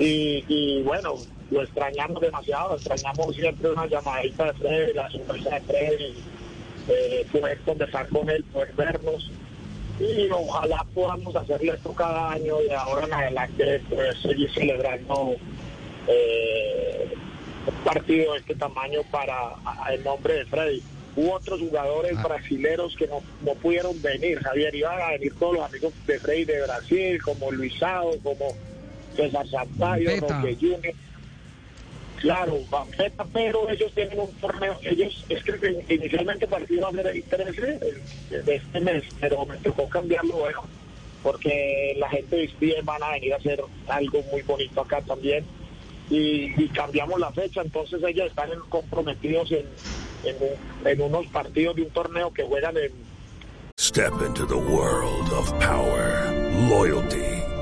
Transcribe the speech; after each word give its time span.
Y, 0.00 0.44
y 0.48 0.82
bueno, 0.82 1.14
lo 1.50 1.62
extrañamos 1.62 2.20
demasiado. 2.20 2.76
Extrañamos 2.76 3.36
siempre 3.36 3.70
una 3.70 3.86
llamadita 3.86 4.46
de 4.46 4.52
Freddy, 4.54 4.92
la 4.94 5.10
sonrisa 5.10 5.50
de 5.50 5.60
Freddy. 5.60 6.14
Eh, 6.88 7.26
poder 7.30 7.58
conversar 7.60 8.08
con 8.08 8.28
él, 8.28 8.42
poder 8.44 8.72
vernos. 8.74 9.30
Y 10.00 10.30
ojalá 10.30 10.84
podamos 10.94 11.36
hacerle 11.36 11.72
esto 11.74 11.92
cada 11.92 12.32
año 12.32 12.56
y 12.62 12.70
ahora 12.70 13.06
en 13.06 13.12
adelante 13.12 13.82
pues, 13.90 14.18
seguir 14.18 14.50
celebrando 14.54 15.36
eh, 16.08 17.14
un 17.66 17.74
partido 17.84 18.32
de 18.32 18.38
este 18.38 18.54
tamaño 18.54 19.02
para 19.10 19.54
el 19.92 20.02
nombre 20.02 20.34
de 20.34 20.46
Freddy. 20.46 20.82
Hubo 21.16 21.34
otros 21.34 21.60
jugadores 21.60 22.20
brasileros 22.22 22.96
que 22.96 23.06
no, 23.08 23.20
no 23.44 23.52
pudieron 23.54 24.00
venir, 24.00 24.38
Javier, 24.38 24.74
iban 24.74 25.00
a 25.02 25.10
venir 25.10 25.34
todos 25.38 25.56
los 25.56 25.64
amigos 25.64 25.92
de 26.06 26.18
Freddy 26.18 26.44
de 26.44 26.62
Brasil, 26.62 27.22
como 27.22 27.50
Luisado, 27.50 28.12
como 28.22 28.54
César 29.16 29.46
Sampaio, 29.48 30.10
Vampeta. 30.10 30.40
Roque 30.40 30.56
Junior. 30.60 30.94
Claro, 32.16 32.58
Vampeta, 32.70 33.24
pero 33.32 33.70
ellos 33.70 33.90
tienen 33.94 34.20
un 34.20 34.30
torneo, 34.34 34.76
ellos, 34.82 35.24
es 35.30 35.42
que 35.42 35.84
inicialmente 35.88 36.46
ser 36.92 37.06
el 37.06 37.22
13 37.24 37.60
de- 38.30 38.42
de 38.42 38.54
este 38.56 38.80
mes, 38.80 39.04
pero 39.18 39.46
me 39.46 39.56
tocó 39.56 39.88
cambiarlo 39.88 40.36
luego, 40.38 40.64
porque 41.22 41.94
la 41.98 42.10
de 42.36 42.48
Spien 42.48 42.84
van 42.84 43.02
a 43.02 43.12
venir 43.12 43.32
a 43.32 43.36
hacer 43.38 43.62
algo 43.88 44.22
muy 44.30 44.42
bonito 44.42 44.82
acá 44.82 45.00
también, 45.00 45.46
y, 46.10 46.52
y 46.62 46.68
cambiamos 46.68 47.18
la 47.18 47.32
fecha, 47.32 47.62
entonces 47.62 48.02
ellos 48.06 48.26
están 48.28 48.52
en- 48.52 48.60
comprometidos 48.68 49.50
en, 49.52 49.64
en, 50.24 50.36
en 50.84 51.00
unos 51.00 51.26
partidos 51.28 51.76
de 51.76 51.82
un 51.82 51.90
torneo 51.90 52.30
que 52.34 52.42
juegan 52.42 52.76
en 52.76 52.90
Step 53.78 54.12
into 54.26 54.46
the 54.46 54.54
world 54.56 55.32
of 55.32 55.50
power, 55.52 56.30
loyalty, 56.68 57.16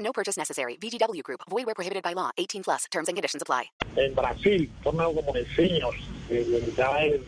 No 0.00 0.12
purchase 0.12 0.36
necessary. 0.36 0.76
VGW 0.76 1.22
Group. 1.22 1.40
Void 1.48 1.66
where 1.66 1.74
prohibited 1.74 2.02
by 2.02 2.14
law. 2.14 2.30
18 2.36 2.62
plus. 2.64 2.84
Terms 2.90 3.08
and 3.08 3.16
conditions 3.16 3.42
apply. 3.42 3.70
en 3.96 4.14
Brasil, 4.14 4.70
torneo 4.82 5.12
como 5.14 5.32
de 5.32 5.44
seniors, 5.54 5.98
ya 6.76 6.94
de, 6.94 7.20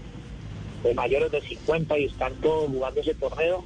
de 0.83 0.95
mayores 0.95 1.31
de 1.33 1.41
50 1.41 1.99
y 1.99 2.05
están 2.07 2.35
todos 2.37 2.71
jugando 2.71 3.01
ese 3.01 3.15
torneo. 3.15 3.65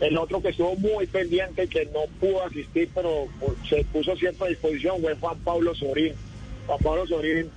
El 0.00 0.16
otro 0.16 0.40
que 0.40 0.50
estuvo 0.50 0.76
muy 0.76 1.06
pendiente 1.08 1.64
y 1.64 1.68
que 1.68 1.86
no 1.86 2.06
pudo 2.20 2.44
asistir, 2.44 2.88
pero 2.94 3.26
se 3.68 3.84
puso 3.84 4.16
siempre 4.16 4.46
a 4.46 4.50
disposición 4.50 5.00
fue 5.00 5.14
Juan 5.16 5.38
Pablo 5.40 5.74
Sorín. 5.74 6.14
Juan 6.66 6.78
Pablo 6.78 7.06
Sorín 7.06 7.50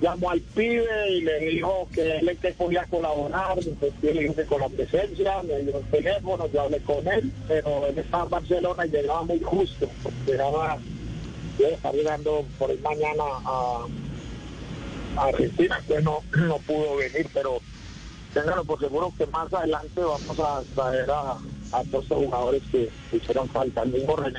llamó 0.00 0.30
al 0.30 0.40
pibe 0.40 1.10
y 1.10 1.20
le 1.22 1.38
dijo 1.40 1.88
que 1.92 2.18
él 2.18 2.38
que 2.40 2.52
podía 2.52 2.84
colaborar, 2.84 3.58
entonces 3.58 3.92
yo 4.02 4.12
le 4.12 4.28
dije 4.28 4.44
con 4.46 4.60
la 4.60 4.68
presencia, 4.68 5.42
me 5.42 5.58
dio 5.58 5.78
el 5.78 5.84
teléfono, 5.90 6.46
yo 6.48 6.62
hablé 6.62 6.80
con 6.80 7.06
él, 7.06 7.32
pero 7.46 7.86
él 7.86 7.98
estaba 7.98 8.24
en 8.24 8.30
Barcelona 8.30 8.86
y 8.86 8.90
llegaba 8.90 9.22
muy 9.22 9.40
justo, 9.40 9.88
llegaba, 10.26 10.78
debe 11.58 11.74
estar 11.74 11.94
llegando 11.94 12.44
por 12.58 12.70
el 12.70 12.80
mañana 12.80 13.24
a, 13.44 13.86
Argentina, 15.16 15.78
que 15.86 16.00
no, 16.00 16.22
no 16.36 16.58
pudo 16.58 16.96
venir, 16.96 17.26
pero 17.34 17.58
ténganlo 18.32 18.64
por 18.64 18.78
seguro 18.78 19.12
que 19.18 19.26
más 19.26 19.52
adelante 19.52 20.00
vamos 20.00 20.38
a 20.38 20.62
traer 20.74 21.10
a, 21.10 21.32
a 21.32 21.84
todos 21.90 22.04
estos 22.04 22.24
jugadores 22.24 22.62
que 22.70 22.88
hicieron 23.12 23.48
falta, 23.48 23.82
el 23.82 23.90
mismo 23.90 24.16
René 24.16 24.38